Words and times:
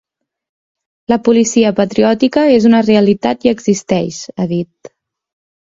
La 1.13 1.17
policia 1.27 1.73
patriòtica 1.81 2.45
és 2.55 2.65
una 2.71 2.81
realitat 2.89 3.47
i 3.49 3.55
existeix, 3.55 4.23
ha 4.37 4.49
dit. 4.57 4.95